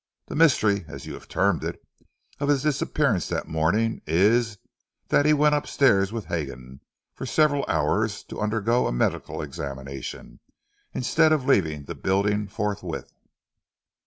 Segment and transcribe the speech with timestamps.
[0.29, 1.79] The mystery, as you have termed it,
[2.39, 4.57] of his disappearance that morning, is
[5.09, 6.81] that he went upstairs with Hagon
[7.13, 10.39] for several hours to undergo a medical examination,
[10.91, 13.13] instead of leaving the building forthwith."